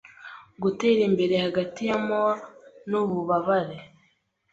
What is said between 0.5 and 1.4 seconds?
Gutera imbere